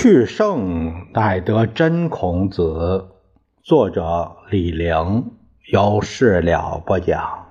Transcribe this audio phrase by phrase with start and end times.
[0.00, 3.08] 去圣乃得真孔子，
[3.64, 5.32] 作者李陵，
[5.72, 7.46] 由事了播讲。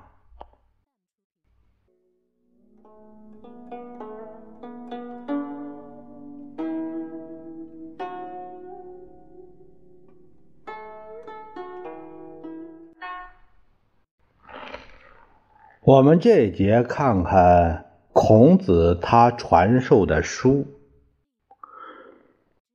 [15.82, 20.77] 我们这一节看看孔子他传授的书。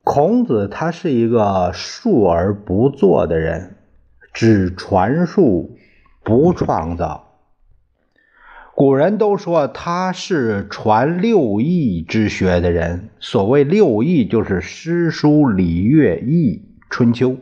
[0.04, 3.78] 孔子他是一个述而不作的人，
[4.34, 5.78] 只传述
[6.24, 7.30] 不创造。
[8.76, 13.12] 古人都说他是传六艺之学的人。
[13.22, 17.38] 所谓六艺，就是诗、书、礼、乐、易、春秋。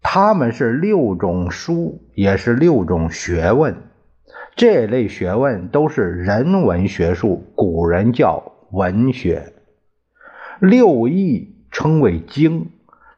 [0.00, 3.76] 他们是六种书，也是六种学问。
[4.56, 9.52] 这类学问都是人文学术，古人叫文学。
[10.60, 12.68] 六艺称为经，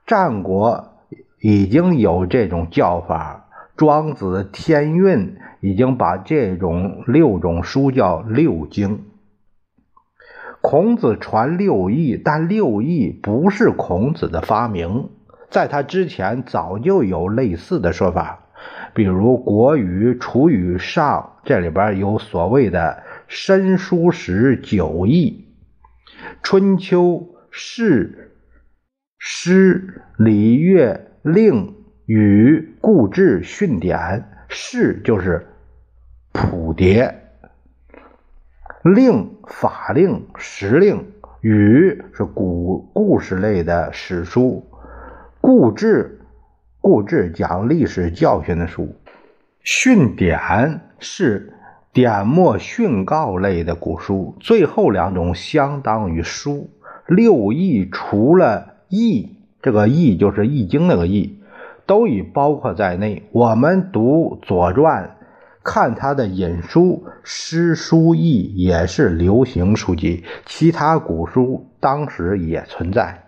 [0.06, 0.92] 战国
[1.40, 3.48] 已经有这种叫法。
[3.76, 5.16] 庄子《天运》
[5.60, 9.06] 已经把这种六种书叫六经。
[10.60, 15.08] 孔子传六艺，但六艺不是孔子的发明，
[15.50, 18.46] 在他之前早就有类似的说法。
[18.94, 25.48] 比如《国语·楚语上》，这里边有所谓的申书时九艺，
[26.40, 27.02] 《春秋》。
[27.54, 28.32] 诗、
[29.18, 34.24] 诗、礼、乐、令、语、故志、训典。
[34.48, 35.46] 诗就是
[36.32, 37.14] 谱牒，
[38.82, 41.06] 令法令、时令，
[41.42, 44.66] 语是古故事类的史书，
[45.40, 46.20] 故志
[46.80, 48.94] 故志讲历史教训的书，
[49.62, 51.54] 训典是
[51.92, 54.36] 典墨训告类的古书。
[54.40, 56.70] 最后两种相当于书。
[57.14, 61.36] 六艺除了易，这个易就是《易经》那个易，
[61.84, 63.28] 都已包括在内。
[63.32, 65.04] 我们读《左传》，
[65.62, 73.24] 看他的引书，诗书易也是流行书籍，其他古书当时也存在。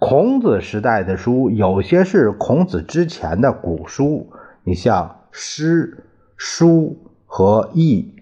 [0.00, 4.32] 孔子时代的书，有些是孔子之前的古书，
[4.64, 6.04] 你像诗、
[6.36, 8.14] 书和易，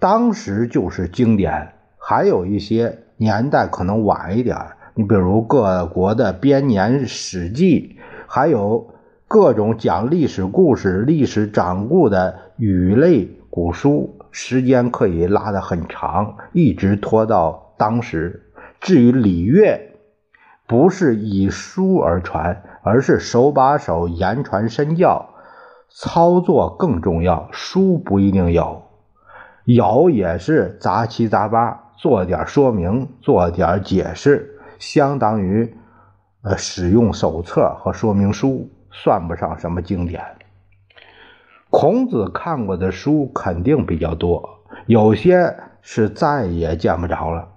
[0.00, 3.00] 当时就是经典，还有一些。
[3.22, 4.56] 年代可能晚一点
[4.94, 7.96] 你比如各国的编年史记，
[8.26, 8.92] 还有
[9.28, 18.42] 各种讲历史故事、历史掌故的语类古书，时间可以拉得很长，一直拖到当时。
[18.80, 19.92] 至于礼乐，
[20.66, 25.30] 不是以书而传，而是手把手言传身教，
[25.88, 27.48] 操作更重要。
[27.52, 28.82] 书不一定有，
[29.64, 31.81] 有也是杂七杂八。
[32.02, 35.72] 做点说明，做点解释，相当于
[36.42, 40.20] 呃使用手册和说明书，算不上什么经典。
[41.70, 47.50] 孔子看过的书肯定比较多，有些是再也见不着了。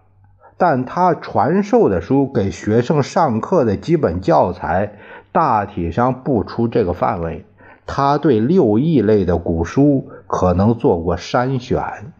[0.57, 4.99] 但他传授的书，给学生上课的基本教材，
[5.31, 7.47] 大体上不出这个范围。
[7.87, 12.13] 他对六艺类的古书可能做过筛选。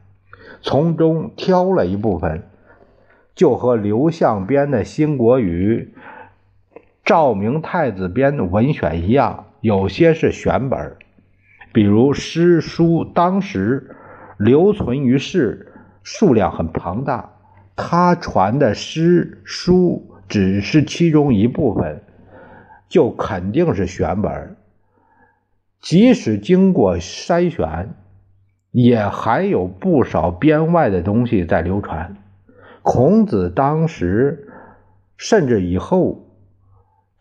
[0.67, 2.41] 从中挑了一部分，
[3.35, 5.93] 就和刘向编的《新国语》、
[7.03, 10.95] 赵明太子编的文选一样，有些是选本
[11.71, 13.95] 比如诗书，当时
[14.37, 15.71] 留存于世，
[16.01, 17.33] 数量很庞大。
[17.75, 22.01] 他传的诗书只是其中一部分，
[22.89, 24.55] 就肯定是选本
[25.79, 27.93] 即使经过筛选。
[28.75, 32.17] 也还有不少编外的东西在流传。
[32.83, 34.49] 孔子当时，
[35.15, 36.27] 甚至以后，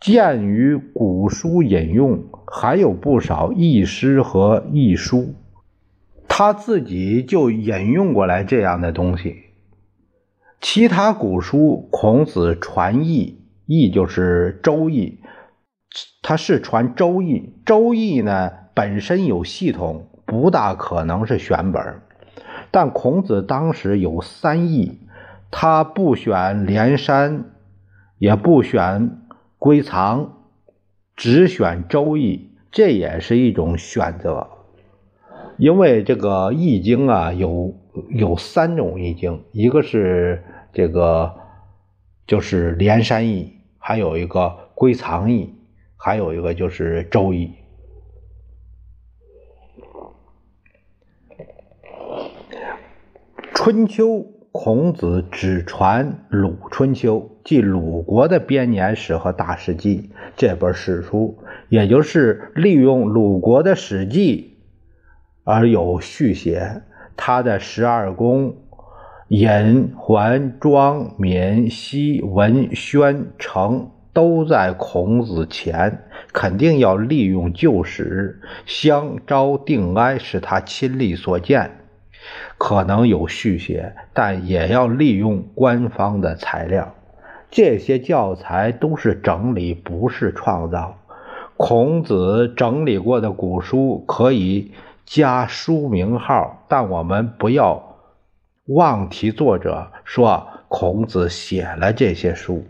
[0.00, 5.36] 鉴于古书引用，还有不少异诗和异书，
[6.26, 9.36] 他自己就引用过来这样的东西。
[10.60, 15.20] 其他古书，孔子传译，译就是《周易》，
[16.20, 17.34] 他是传《周易》，
[17.64, 20.08] 《周易》呢本身有系统。
[20.34, 22.02] 不大可能是选本，
[22.72, 24.98] 但孔子当时有三义，
[25.52, 27.44] 他不选连山，
[28.18, 29.22] 也不选
[29.60, 30.32] 归藏，
[31.14, 34.48] 只选周易，这也是一种选择。
[35.56, 37.76] 因为这个易经啊，有
[38.10, 40.42] 有三种易经，一个是
[40.72, 41.32] 这个
[42.26, 45.54] 就是连山易，还有一个归藏易，
[45.96, 47.52] 还有一个就是周易。
[53.64, 61.38] 春秋，孔子只传《鲁春秋》，即鲁国的编年史和大史记这本史书，
[61.70, 64.58] 也就是利用鲁国的史记
[65.44, 66.82] 而有续写。
[67.16, 68.54] 他的十二宫，
[69.28, 76.02] 尹、桓、庄、闵、西、文、宣、成都在孔子前，
[76.34, 81.83] 肯定要利用旧史，相昭、定哀是他亲历所见。
[82.58, 86.94] 可能有续写，但也要利用官方的材料。
[87.50, 90.96] 这些教材都是整理，不是创造。
[91.56, 94.72] 孔子整理过的古书可以
[95.06, 97.96] 加书名号，但我们不要
[98.66, 102.64] 忘提作者，说孔子写了这些书。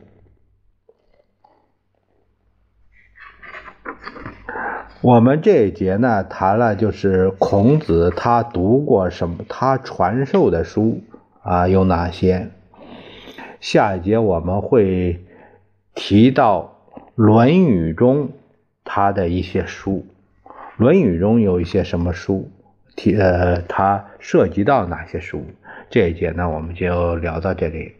[5.04, 11.02] 我们这一节呢，谈了就是孔子他读过什么，他传授的书
[11.42, 12.48] 啊有哪些？
[13.60, 15.22] 下一节我们会
[15.94, 16.78] 提到
[17.16, 18.30] 《论语》中
[18.82, 20.06] 他的一些书，
[20.78, 22.48] 《论语》中有一些什么书？
[22.96, 25.44] 提呃，他涉及到哪些书？
[25.90, 27.92] 这一节呢，我们就聊到这里。